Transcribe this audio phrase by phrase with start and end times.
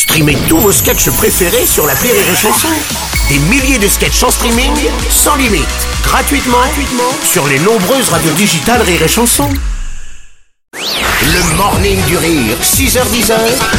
[0.00, 2.68] Streamez tous vos sketchs préférés sur la Rire et Chanson.
[3.28, 4.72] Des milliers de sketchs en streaming,
[5.10, 5.68] sans limite,
[6.02, 9.46] gratuitement, gratuitement sur les nombreuses radios digitales Rire et Chanson.
[10.72, 13.30] Le morning du rire, 6h10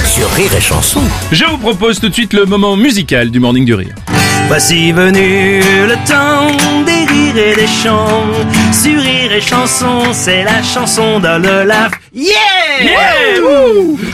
[0.05, 1.01] sur Rire et Chanson.
[1.31, 3.95] Je vous propose tout de suite le moment musical du Morning du Rire.
[4.47, 6.90] Voici venu le temps des
[7.21, 8.23] rires et des chants.
[8.71, 11.91] Sur rire et chanson, c'est la chanson de Lolaf.
[12.13, 12.27] Yeah!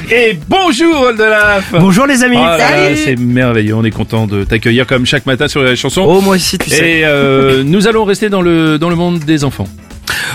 [0.10, 2.38] Et bonjour Oldelaf Bonjour les amis.
[2.40, 2.58] Oh
[2.96, 6.06] C'est merveilleux, on est content de t'accueillir comme chaque matin sur les chansons.
[6.08, 7.00] Oh moi aussi tu sais.
[7.00, 9.68] Et euh, nous allons rester dans le dans le monde des enfants.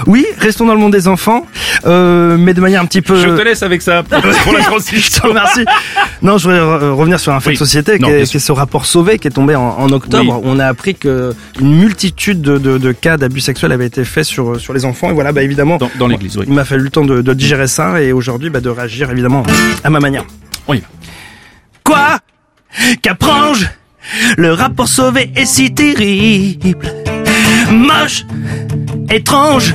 [0.06, 1.46] Oui, restons dans le monde des enfants,
[1.86, 3.16] euh, mais de manière un petit peu.
[3.16, 5.22] Je te laisse avec ça pour, la Je transition.
[5.22, 5.64] te remercie.
[6.22, 7.54] Non, je voudrais re- revenir sur un fait Oui.
[7.54, 10.40] de société qui, est, ce rapport Sauvé qui est tombé en, en octobre.
[10.42, 10.42] Oui.
[10.50, 14.24] On a appris que une multitude de, de- de cas d'abus sexuels avaient été faits
[14.24, 15.10] sur sur les enfants.
[15.10, 16.44] Et voilà, bah évidemment, Dans, dans l'église, oui.
[16.48, 19.42] il m'a fallu le temps de, de digérer ça et aujourd'hui bah, de réagir évidemment
[19.84, 20.24] à ma manière.
[20.68, 20.86] On y va.
[21.84, 22.18] Quoi
[23.02, 23.68] Caprange
[24.36, 26.88] Le rapport sauvé est si terrible.
[27.70, 28.24] Moche,
[29.12, 29.74] étrange.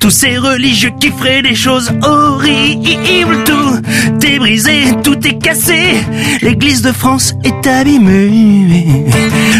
[0.00, 3.44] Tous ces religieux qui feraient des choses horribles.
[3.44, 5.96] Tout est brisé, tout est cassé.
[6.42, 9.06] L'église de France est abîmée.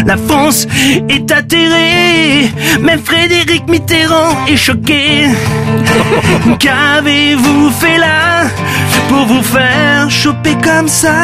[0.05, 0.67] La France
[1.09, 2.49] est atterrée.
[2.81, 5.25] Même Frédéric Mitterrand est choqué.
[6.59, 8.43] Qu'avez-vous fait là
[9.09, 11.15] pour vous faire choper comme ça?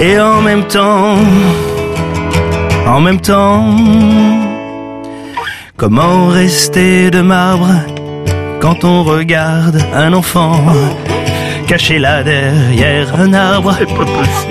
[0.00, 1.16] Et en même temps,
[2.86, 3.74] en même temps,
[5.78, 7.70] comment rester de marbre
[8.60, 10.60] quand on regarde un enfant
[11.68, 13.76] caché là derrière un arbre?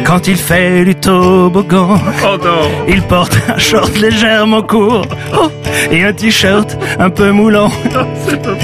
[0.05, 5.51] Quand il fait du toboggan Oh non il porte un short légèrement court oh,
[5.91, 7.71] et un t-shirt un peu moulant.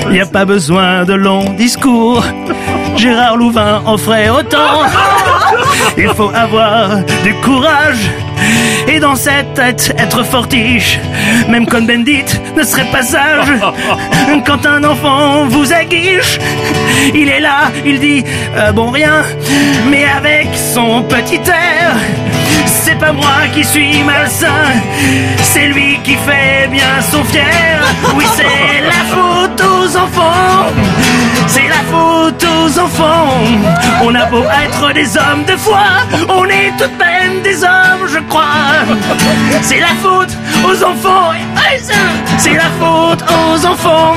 [0.05, 2.23] Il n'y a pas besoin de longs discours.
[2.95, 4.83] Gérard Louvain en ferait autant.
[5.97, 8.09] Il faut avoir du courage
[9.03, 10.97] dans cette tête être fortiche.
[11.49, 13.49] Même Cohn-Bendit ne serait pas sage.
[14.45, 16.39] Quand un enfant vous aguiche,
[17.13, 18.23] il est là, il dit
[18.55, 19.23] euh, bon rien,
[19.91, 21.91] mais avec son petit air.
[22.65, 24.71] C'est pas moi qui suis malsain,
[25.41, 27.81] c'est lui qui fait bien son fier.
[28.15, 30.71] Oui, c'est la faute aux enfants,
[31.47, 33.37] c'est la faute aux enfants.
[34.05, 35.87] On a beau être des hommes de foi,
[36.29, 38.43] on est tout de même des hommes, je crois.
[39.61, 40.35] C'est la faute
[40.65, 41.31] aux enfants,
[42.37, 44.15] c'est la faute aux enfants.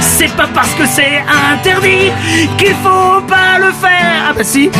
[0.00, 2.10] C'est pas parce que c'est interdit
[2.58, 4.28] qu'il faut pas le faire.
[4.28, 4.70] Ah bah si,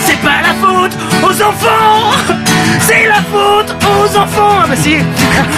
[0.00, 2.12] c'est pas la faute aux enfants.
[2.80, 4.58] C'est la faute aux enfants.
[4.62, 4.96] Ah bah si.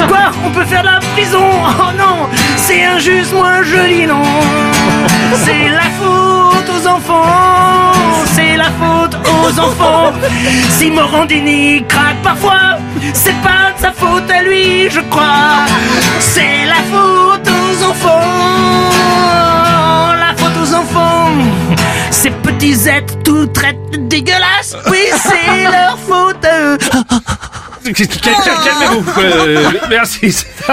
[0.09, 1.49] Quoi On peut faire de la prison?
[1.81, 4.23] Oh non C'est injuste, moi je dis non.
[5.45, 7.47] C'est la faute aux enfants.
[9.48, 10.12] Aux enfants.
[10.69, 12.76] Si Morandini craque parfois,
[13.14, 15.64] c'est pas de sa faute à lui, je crois.
[16.19, 18.91] C'est la faute aux enfants.
[20.20, 21.31] La faute aux enfants.
[22.10, 24.76] Ces petits êtres tout traitent dégueulasses.
[24.91, 26.47] Oui, c'est leur faute.
[27.93, 29.04] Calmez-vous.
[29.21, 30.44] Euh, merci.
[30.69, 30.72] Oh,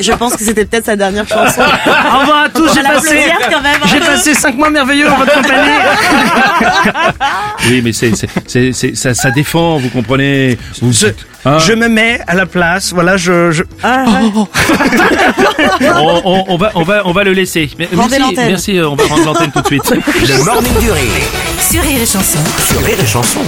[0.00, 1.60] je pense que c'était peut-être sa dernière chanson.
[1.62, 3.80] Au revoir à tous, j'ai passé, même.
[3.86, 5.70] j'ai passé cinq mois merveilleux en votre compagnie.
[7.68, 11.06] Oui, mais c'est, c'est, c'est, c'est- ça, ça défend, vous comprenez vous, Je,
[11.46, 13.62] hein je me mets à la place, voilà, je, je...
[13.82, 14.30] Ah, ouais.
[15.96, 17.70] on, on- on va, on va, on va le laisser.
[17.78, 18.48] Merci, l'antenne.
[18.48, 18.78] merci.
[18.78, 19.82] euh, On va rendre l'antenne tout de suite.
[19.90, 21.10] Le morning du rire
[21.58, 22.38] Sur Rire et Chanson.
[22.68, 22.82] sur.
[22.84, 23.40] Rire et Chanson.